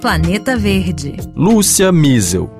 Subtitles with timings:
[0.00, 1.16] Planeta Verde.
[1.36, 2.50] Lúcia Miesel.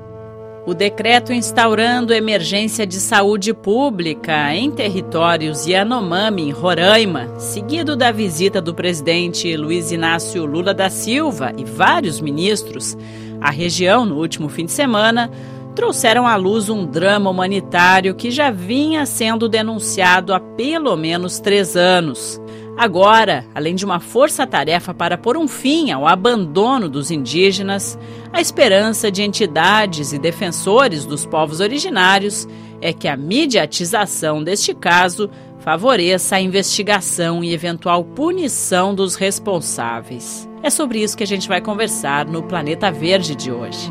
[0.65, 8.72] O decreto instaurando emergência de saúde pública em territórios Yanomami, Roraima, seguido da visita do
[8.72, 12.96] presidente Luiz Inácio Lula da Silva e vários ministros
[13.40, 15.30] à região no último fim de semana,
[15.74, 21.77] trouxeram à luz um drama humanitário que já vinha sendo denunciado há pelo menos três
[21.77, 22.42] anos.
[22.77, 27.98] Agora, além de uma força-tarefa para pôr um fim ao abandono dos indígenas,
[28.32, 32.48] a esperança de entidades e defensores dos povos originários
[32.80, 35.30] é que a mediatização deste caso
[35.60, 40.48] favoreça a investigação e eventual punição dos responsáveis.
[40.62, 43.91] É sobre isso que a gente vai conversar no Planeta Verde de hoje.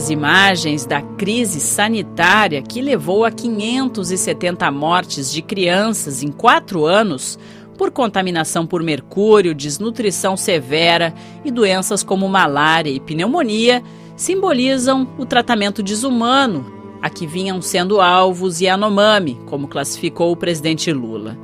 [0.00, 7.38] As imagens da crise sanitária que levou a 570 mortes de crianças em quatro anos
[7.76, 11.12] por contaminação por mercúrio, desnutrição severa
[11.44, 13.82] e doenças como malária e pneumonia
[14.16, 21.36] simbolizam o tratamento desumano a que vinham sendo alvos Yanomami, como classificou o presidente Lula.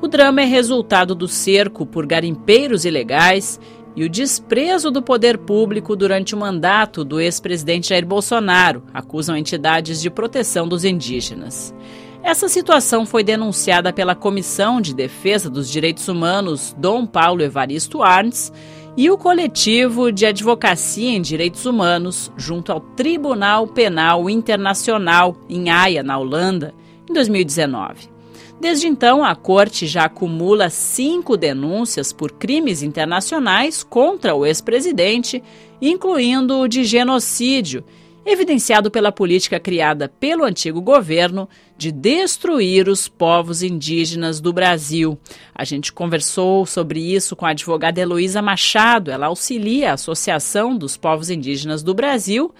[0.00, 3.58] O drama é resultado do cerco por garimpeiros ilegais
[3.96, 10.00] e o desprezo do poder público durante o mandato do ex-presidente Jair Bolsonaro, acusam entidades
[10.00, 11.74] de proteção dos indígenas.
[12.22, 18.50] Essa situação foi denunciada pela Comissão de Defesa dos Direitos Humanos Dom Paulo Evaristo Arns
[18.96, 26.02] e o coletivo de advocacia em direitos humanos junto ao Tribunal Penal Internacional em Haia,
[26.02, 26.72] na Holanda,
[27.08, 28.13] em 2019.
[28.60, 35.42] Desde então, a corte já acumula cinco denúncias por crimes internacionais contra o ex-presidente,
[35.82, 37.84] incluindo o de genocídio,
[38.24, 45.18] evidenciado pela política criada pelo antigo governo de destruir os povos indígenas do Brasil.
[45.54, 50.96] A gente conversou sobre isso com a advogada Heloísa Machado, ela auxilia a Associação dos
[50.96, 52.54] Povos Indígenas do Brasil,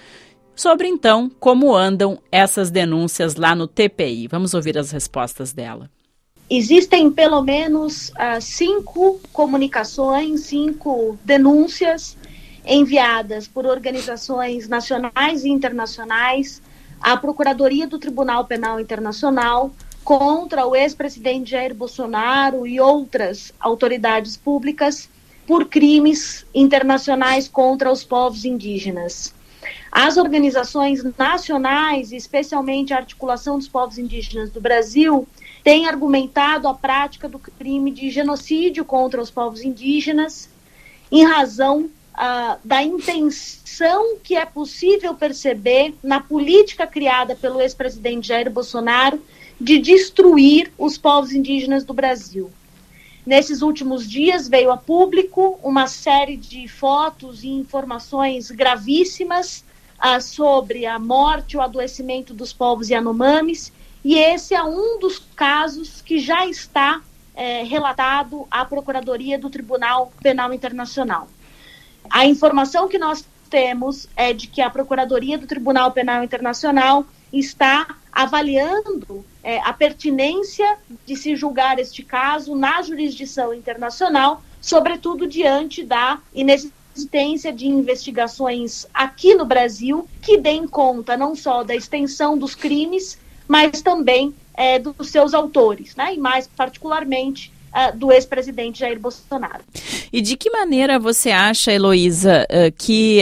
[0.55, 4.29] sobre então como andam essas denúncias lá no TPI.
[4.29, 5.91] Vamos ouvir as respostas dela.
[6.49, 12.17] Existem pelo menos uh, cinco comunicações, cinco denúncias
[12.67, 16.63] enviadas por organizações nacionais e internacionais
[17.01, 19.71] à Procuradoria do Tribunal Penal Internacional
[20.03, 25.09] contra o ex-presidente Jair Bolsonaro e outras autoridades públicas
[25.47, 29.35] por crimes internacionais contra os povos indígenas.
[29.95, 35.25] As organizações nacionais, especialmente a Articulação dos Povos Indígenas do Brasil,
[35.63, 40.51] têm argumentado a prática do crime de genocídio contra os povos indígenas
[41.13, 48.51] em razão uh, da intenção que é possível perceber na política criada pelo ex-presidente Jair
[48.51, 49.23] Bolsonaro
[49.61, 52.51] de destruir os povos indígenas do Brasil.
[53.25, 59.63] Nesses últimos dias veio a público uma série de fotos e informações gravíssimas
[59.99, 63.73] ah, sobre a morte, o adoecimento dos povos Yanomamis,
[64.05, 67.01] e esse é um dos casos que já está
[67.35, 71.29] é, relatado à Procuradoria do Tribunal Penal Internacional.
[72.11, 77.97] A informação que nós temos é de que a Procuradoria do Tribunal Penal Internacional está
[78.13, 86.19] avaliando é, a pertinência de se julgar este caso na jurisdição internacional, sobretudo diante da
[86.33, 92.55] inexistência existência de investigações aqui no Brasil que deem conta não só da extensão dos
[92.55, 93.19] crimes,
[93.49, 96.15] mas também é, dos seus autores, né?
[96.15, 99.65] e mais particularmente uh, do ex-presidente Jair Bolsonaro.
[100.13, 103.21] E de que maneira você acha, Heloísa, uh, que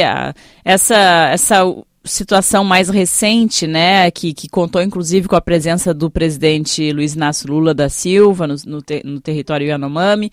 [0.64, 1.64] essa, essa
[2.04, 7.48] situação mais recente, né, que, que contou inclusive com a presença do presidente Luiz Inácio
[7.48, 10.30] Lula da Silva no, no, no território Yanomami,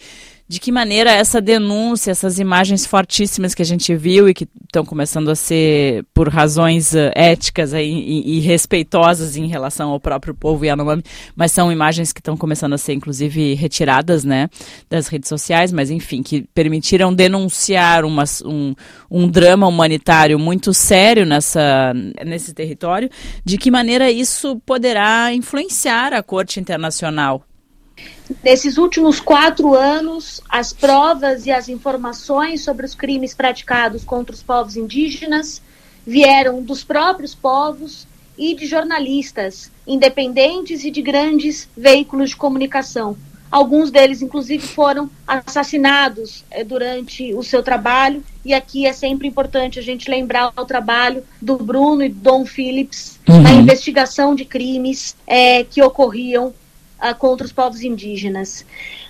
[0.50, 4.84] de que maneira essa denúncia, essas imagens fortíssimas que a gente viu e que estão
[4.84, 10.66] começando a ser, por razões uh, éticas e, e, respeitosas em relação ao próprio povo
[10.66, 11.04] Yanomami,
[11.36, 14.50] mas são imagens que estão começando a ser, inclusive, retiradas né,
[14.90, 18.74] das redes sociais, mas enfim, que permitiram denunciar uma, um,
[19.12, 21.94] um drama humanitário muito sério nessa,
[22.26, 23.08] nesse território.
[23.46, 27.46] De que maneira isso poderá influenciar a Corte Internacional?
[28.44, 34.44] Nesses últimos quatro anos, as provas e as informações sobre os crimes praticados contra os
[34.44, 35.62] povos indígenas
[36.06, 38.08] vieram dos próprios povos
[38.38, 43.18] e de jornalistas independentes e de grandes veículos de comunicação.
[43.52, 49.80] Alguns deles, inclusive, foram assassinados eh, durante o seu trabalho, e aqui é sempre importante
[49.80, 53.42] a gente lembrar o trabalho do Bruno e do Dom Phillips uhum.
[53.42, 56.54] na investigação de crimes eh, que ocorriam
[57.02, 58.66] uh, contra os povos indígenas.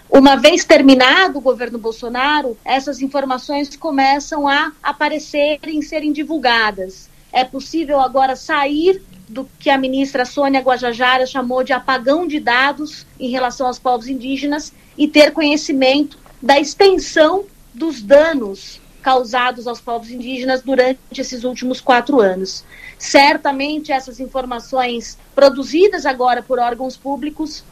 [0.09, 7.09] Uma vez terminado o governo Bolsonaro, essas informações começam a aparecerem, serem divulgadas.
[7.31, 13.05] É possível agora sair do que a ministra Sônia Guajajara chamou de apagão de dados
[13.19, 20.09] em relação aos povos indígenas e ter conhecimento da extensão dos danos causados aos povos
[20.09, 22.63] indígenas durante esses últimos quatro anos.
[22.97, 27.63] Certamente essas informações produzidas agora por órgãos públicos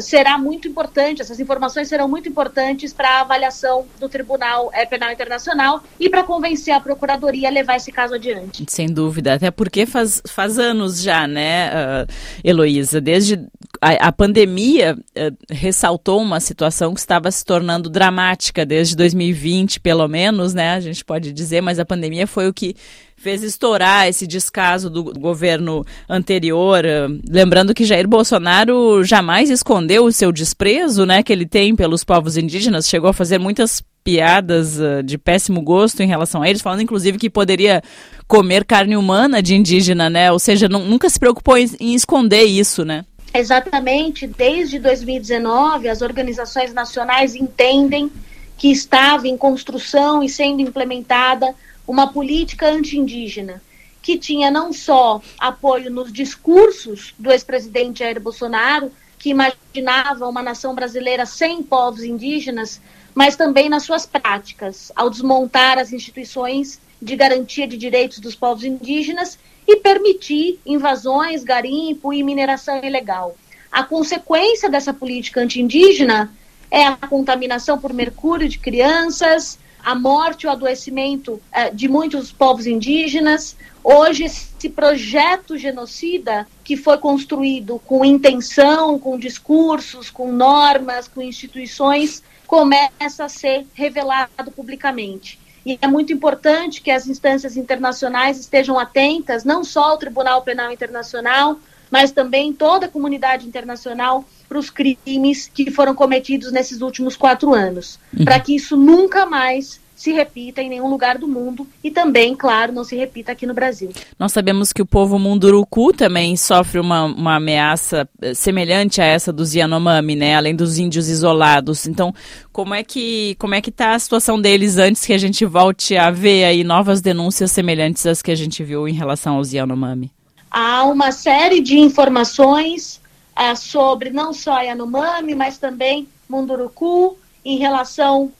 [0.00, 5.12] será muito importante, essas informações serão muito importantes para a avaliação do Tribunal eh, Penal
[5.12, 8.64] Internacional e para convencer a Procuradoria a levar esse caso adiante.
[8.68, 12.12] Sem dúvida, até porque faz, faz anos já, né, uh,
[12.44, 13.38] Heloísa, desde
[13.80, 20.06] a, a pandemia uh, ressaltou uma situação que estava se tornando dramática desde 2020, pelo
[20.06, 22.76] menos, né, a gente pode dizer, mas a pandemia foi o que
[23.16, 26.84] fez estourar esse descaso do governo anterior.
[27.28, 32.36] Lembrando que Jair Bolsonaro jamais escondeu o seu desprezo, né, que ele tem pelos povos
[32.36, 36.82] indígenas, chegou a fazer muitas piadas uh, de péssimo gosto em relação a eles, falando
[36.82, 37.82] inclusive que poderia
[38.26, 40.32] comer carne humana de indígena, né?
[40.32, 43.04] Ou seja, nunca se preocupou em esconder isso, né?
[43.32, 48.10] Exatamente, desde 2019 as organizações nacionais entendem
[48.58, 51.54] que estava em construção e sendo implementada
[51.86, 53.62] uma política anti-indígena
[54.02, 60.74] que tinha não só apoio nos discursos do ex-presidente Jair Bolsonaro, que imaginava uma nação
[60.74, 62.80] brasileira sem povos indígenas,
[63.14, 68.64] mas também nas suas práticas, ao desmontar as instituições de garantia de direitos dos povos
[68.64, 69.38] indígenas
[69.70, 73.36] e permitir invasões, garimpo e mineração ilegal.
[73.70, 76.32] A consequência dessa política anti-indígena
[76.70, 82.66] é a contaminação por mercúrio de crianças, a morte o adoecimento eh, de muitos povos
[82.66, 83.56] indígenas.
[83.82, 92.22] Hoje, esse projeto genocida, que foi construído com intenção, com discursos, com normas, com instituições,
[92.46, 95.39] começa a ser revelado publicamente.
[95.64, 100.72] E é muito importante que as instâncias internacionais estejam atentas, não só o Tribunal Penal
[100.72, 101.58] Internacional,
[101.90, 107.52] mas também toda a comunidade internacional para os crimes que foram cometidos nesses últimos quatro
[107.52, 108.24] anos, uhum.
[108.24, 112.72] para que isso nunca mais se repita em nenhum lugar do mundo e também, claro,
[112.72, 113.92] não se repita aqui no Brasil.
[114.18, 119.30] Nós sabemos que o povo munduruku também sofre uma, uma ameaça eh, semelhante a essa
[119.30, 120.36] dos Yanomami, né?
[120.36, 121.86] Além dos índios isolados.
[121.86, 122.14] Então,
[122.50, 125.94] como é que como é que está a situação deles antes que a gente volte
[125.98, 130.10] a ver aí novas denúncias semelhantes às que a gente viu em relação aos Yanomami?
[130.50, 133.02] Há uma série de informações
[133.36, 138.32] é, sobre não só Yanomami, mas também Munduruku, em relação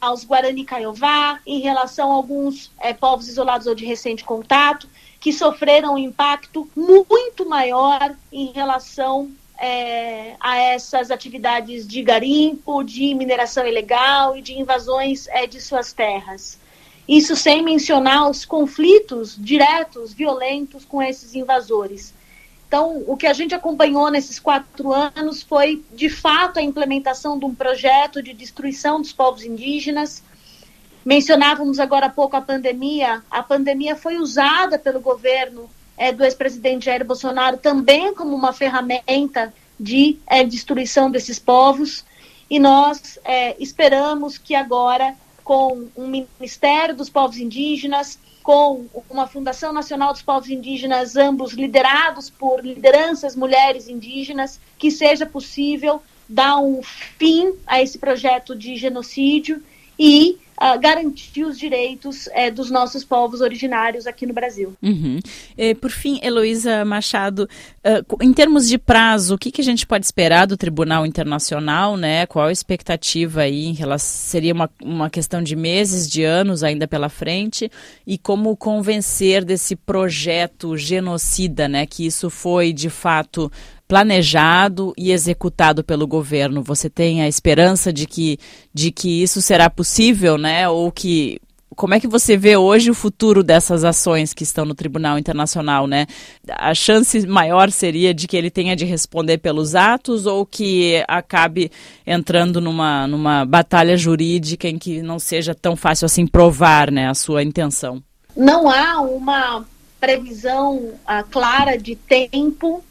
[0.00, 4.88] aos Guarani Caiová, em relação a alguns é, povos isolados ou de recente contato,
[5.20, 13.14] que sofreram um impacto muito maior em relação é, a essas atividades de garimpo, de
[13.14, 16.58] mineração ilegal e de invasões é, de suas terras.
[17.06, 22.14] Isso sem mencionar os conflitos diretos, violentos com esses invasores.
[22.70, 27.44] Então, o que a gente acompanhou nesses quatro anos foi, de fato, a implementação de
[27.44, 30.22] um projeto de destruição dos povos indígenas.
[31.04, 33.24] Mencionávamos agora há pouco a pandemia.
[33.28, 35.68] A pandemia foi usada pelo governo
[35.98, 42.04] é, do ex-presidente Jair Bolsonaro também como uma ferramenta de é, destruição desses povos.
[42.48, 48.16] E nós é, esperamos que agora, com um Ministério dos Povos Indígenas,
[48.50, 55.24] com uma Fundação Nacional dos Povos Indígenas, ambos liderados por lideranças mulheres indígenas, que seja
[55.24, 59.62] possível dar um fim a esse projeto de genocídio
[60.02, 64.72] e uh, garantir os direitos uh, dos nossos povos originários aqui no Brasil.
[64.82, 65.18] Uhum.
[65.58, 67.46] E, por fim, Heloísa Machado,
[67.84, 71.98] uh, em termos de prazo, o que, que, a gente pode esperar do Tribunal Internacional,
[71.98, 72.24] né?
[72.24, 73.66] Qual a expectativa aí?
[73.66, 77.70] Em relação, seria uma, uma questão de meses, de anos ainda pela frente?
[78.06, 81.84] E como convencer desse projeto genocida, né?
[81.84, 83.52] Que isso foi, de fato,
[83.90, 86.62] planejado e executado pelo governo.
[86.62, 88.38] Você tem a esperança de que,
[88.72, 90.68] de que isso será possível, né?
[90.68, 91.40] Ou que
[91.74, 95.88] como é que você vê hoje o futuro dessas ações que estão no Tribunal Internacional,
[95.88, 96.06] né?
[96.48, 101.72] A chance maior seria de que ele tenha de responder pelos atos ou que acabe
[102.06, 107.14] entrando numa, numa batalha jurídica em que não seja tão fácil assim provar, né, a
[107.14, 108.00] sua intenção?
[108.36, 109.64] Não há uma
[109.98, 112.84] previsão uh, clara de tempo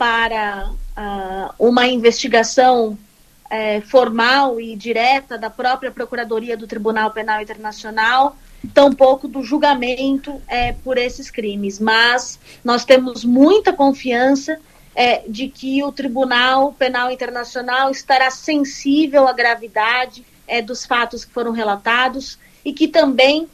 [0.00, 8.34] para uh, uma investigação uh, formal e direta da própria Procuradoria do Tribunal Penal Internacional,
[8.72, 10.42] tampouco do julgamento uh,
[10.82, 11.78] por esses crimes.
[11.78, 14.58] Mas nós temos muita confiança
[14.94, 20.24] é, de que o Tribunal Penal Internacional estará sensível à gravidade
[20.66, 23.48] dos fatos que foram relatados e que também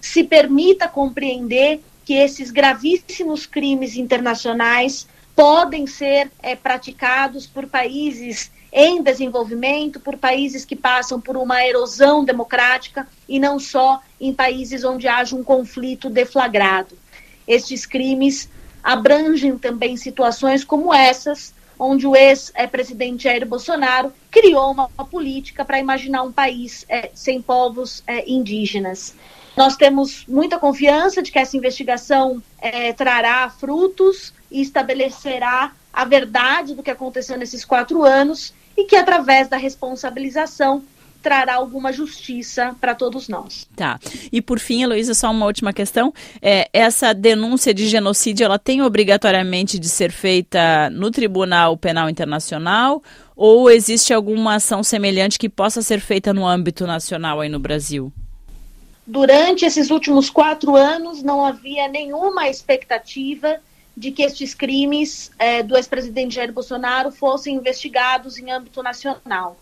[0.00, 9.02] se permita compreender que esses gravíssimos crimes internacionais podem ser é, praticados por países em
[9.02, 15.06] desenvolvimento, por países que passam por uma erosão democrática e não só em países onde
[15.06, 16.96] haja um conflito deflagrado.
[17.46, 18.48] Estes crimes
[18.82, 25.78] abrangem também situações como essas, onde o ex-presidente Jair Bolsonaro criou uma, uma política para
[25.78, 29.14] imaginar um país é, sem povos é, indígenas.
[29.56, 36.74] Nós temos muita confiança de que essa investigação é, trará frutos e estabelecerá a verdade
[36.74, 40.84] do que aconteceu nesses quatro anos e que, através da responsabilização,
[41.26, 43.66] trará alguma justiça para todos nós.
[43.74, 43.98] Tá.
[44.30, 46.14] E por fim, Heloísa, só uma última questão.
[46.40, 53.02] É, essa denúncia de genocídio, ela tem obrigatoriamente de ser feita no Tribunal Penal Internacional
[53.34, 58.12] ou existe alguma ação semelhante que possa ser feita no âmbito nacional aí no Brasil?
[59.04, 63.60] Durante esses últimos quatro anos, não havia nenhuma expectativa
[63.96, 69.58] de que estes crimes é, do ex-presidente Jair Bolsonaro fossem investigados em âmbito nacional.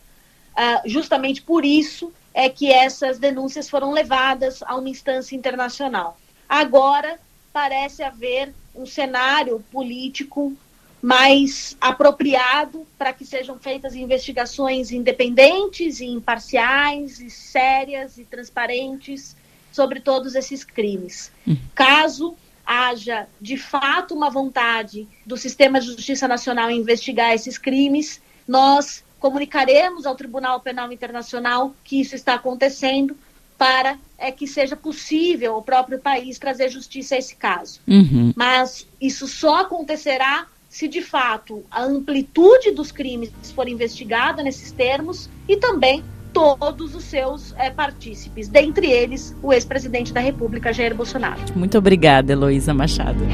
[0.54, 6.18] Uh, justamente por isso é que essas denúncias foram levadas a uma instância internacional.
[6.48, 7.18] Agora
[7.52, 10.52] parece haver um cenário político
[11.00, 19.36] mais apropriado para que sejam feitas investigações independentes e imparciais e sérias e transparentes
[19.70, 21.30] sobre todos esses crimes.
[21.46, 21.58] Uhum.
[21.74, 28.20] Caso haja de fato uma vontade do sistema de justiça nacional em investigar esses crimes,
[28.46, 33.16] nós comunicaremos ao Tribunal Penal Internacional que isso está acontecendo
[33.56, 37.80] para é que seja possível o próprio país trazer justiça a esse caso.
[37.86, 38.32] Uhum.
[38.36, 45.30] Mas isso só acontecerá se de fato a amplitude dos crimes for investigada nesses termos
[45.48, 46.02] e também
[46.34, 51.40] todos os seus é, partícipes, dentre eles o ex-presidente da República, Jair Bolsonaro.
[51.54, 53.24] Muito obrigada, Heloísa Machado.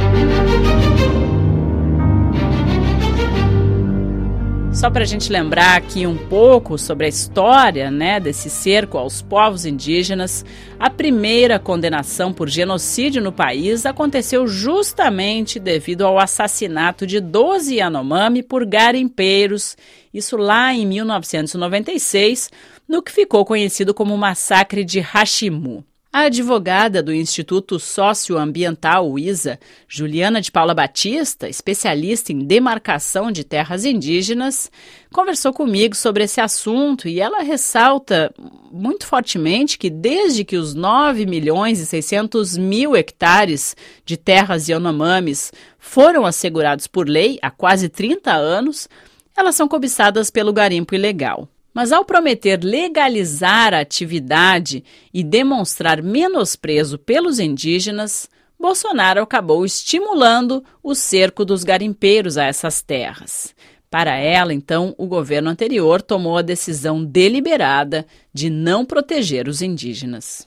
[4.80, 9.20] Só para a gente lembrar aqui um pouco sobre a história né, desse cerco aos
[9.20, 10.42] povos indígenas,
[10.78, 18.42] a primeira condenação por genocídio no país aconteceu justamente devido ao assassinato de 12 Yanomami
[18.42, 19.76] por garimpeiros,
[20.14, 22.50] isso lá em 1996,
[22.88, 25.84] no que ficou conhecido como Massacre de Hashimu.
[26.12, 33.84] A advogada do Instituto Socioambiental ISA, Juliana de Paula Batista, especialista em demarcação de terras
[33.84, 34.72] indígenas,
[35.12, 38.34] conversou comigo sobre esse assunto e ela ressalta
[38.72, 45.52] muito fortemente que desde que os 9 milhões e 600 mil hectares de terras Yanomamis
[45.78, 48.88] foram assegurados por lei há quase 30 anos,
[49.36, 51.48] elas são cobiçadas pelo garimpo ilegal.
[51.80, 54.84] Mas ao prometer legalizar a atividade
[55.14, 63.54] e demonstrar menosprezo pelos indígenas, Bolsonaro acabou estimulando o cerco dos garimpeiros a essas terras.
[63.88, 70.46] Para ela, então, o governo anterior tomou a decisão deliberada de não proteger os indígenas.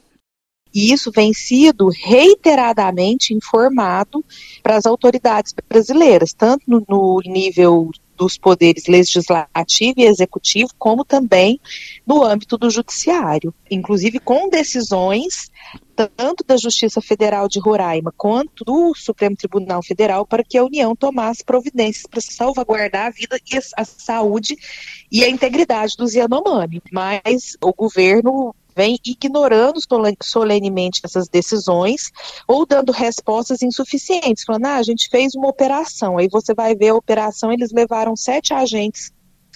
[0.72, 4.24] E isso vem sido reiteradamente informado
[4.62, 11.60] para as autoridades brasileiras, tanto no, no nível dos poderes legislativo e executivo, como também
[12.06, 15.52] no âmbito do judiciário, inclusive com decisões
[16.16, 20.96] tanto da Justiça Federal de Roraima quanto do Supremo Tribunal Federal para que a União
[20.96, 24.58] tomasse providências para salvaguardar a vida e a saúde
[25.12, 26.82] e a integridade dos Yanomami.
[26.92, 29.80] Mas o governo vem ignorando
[30.22, 32.12] solenemente essas decisões
[32.48, 36.90] ou dando respostas insuficientes, falando, ah, a gente fez uma operação, aí você vai ver
[36.90, 39.12] a operação, eles levaram sete agentes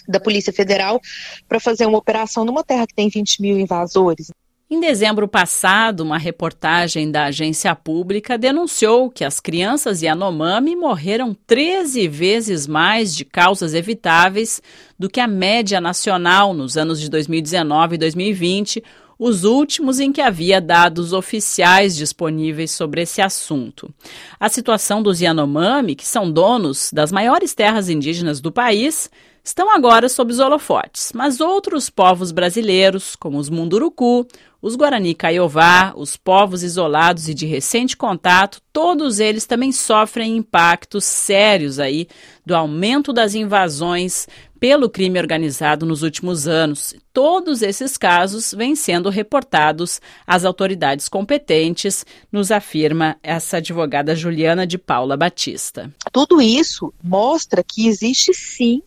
[0.08, 1.00] da Polícia Federal
[1.46, 4.30] para fazer uma operação numa terra que tem 20 mil invasores.
[4.70, 12.06] Em dezembro passado, uma reportagem da agência pública denunciou que as crianças Yanomami morreram 13
[12.06, 14.60] vezes mais de causas evitáveis
[14.98, 18.84] do que a média nacional nos anos de 2019 e 2020,
[19.18, 23.92] os últimos em que havia dados oficiais disponíveis sobre esse assunto.
[24.38, 29.10] A situação dos Yanomami, que são donos das maiores terras indígenas do país,
[29.48, 34.26] estão agora sob os holofotes, mas outros povos brasileiros, como os Munduruku,
[34.60, 41.06] os Guarani Caiová, os povos isolados e de recente contato, todos eles também sofrem impactos
[41.06, 42.06] sérios aí
[42.44, 44.28] do aumento das invasões
[44.60, 46.94] pelo crime organizado nos últimos anos.
[47.12, 54.76] Todos esses casos vêm sendo reportados às autoridades competentes, nos afirma essa advogada Juliana de
[54.76, 55.90] Paula Batista.
[56.12, 58.82] Tudo isso mostra que existe sim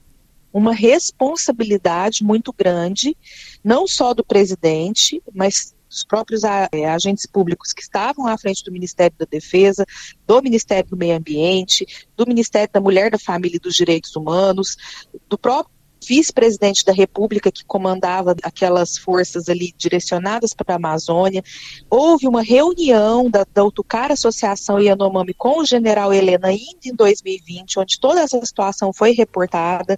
[0.53, 3.15] uma responsabilidade muito grande,
[3.63, 8.71] não só do presidente, mas dos próprios é, agentes públicos que estavam à frente do
[8.71, 9.85] Ministério da Defesa,
[10.25, 14.77] do Ministério do Meio Ambiente, do Ministério da Mulher, da Família e dos Direitos Humanos,
[15.27, 21.43] do próprio vice-presidente da República que comandava aquelas forças ali direcionadas para a Amazônia.
[21.89, 27.79] Houve uma reunião da, da Utucara Associação Yanomami com o general Helena ainda em 2020,
[27.79, 29.97] onde toda essa situação foi reportada.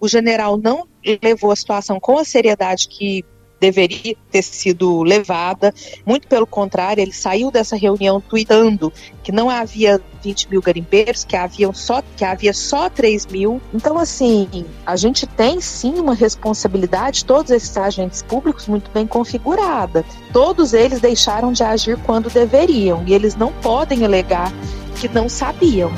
[0.00, 0.88] O general não
[1.22, 3.24] levou a situação com a seriedade que
[3.62, 5.72] deveria ter sido levada.
[6.04, 8.92] Muito pelo contrário, ele saiu dessa reunião tweetando
[9.22, 13.62] que não havia 20 mil garimpeiros, que havia só, que havia só 3 mil.
[13.72, 20.04] Então, assim, a gente tem sim uma responsabilidade, todos esses agentes públicos, muito bem configurada.
[20.32, 24.52] Todos eles deixaram de agir quando deveriam, e eles não podem alegar
[25.00, 25.92] que não sabiam.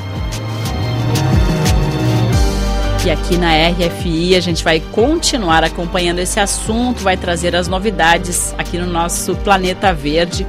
[3.05, 8.55] E aqui na RFI a gente vai continuar acompanhando esse assunto, vai trazer as novidades
[8.57, 10.43] aqui no nosso Planeta Verde.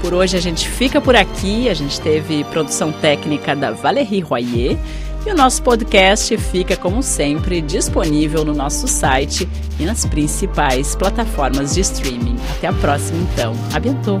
[0.00, 1.68] Por hoje a gente fica por aqui.
[1.68, 4.76] A gente teve produção técnica da Valérie Royer.
[5.24, 9.48] E o nosso podcast fica, como sempre, disponível no nosso site
[9.78, 12.36] e nas principais plataformas de streaming.
[12.56, 13.54] Até a próxima, então.
[13.72, 14.18] A bientôt!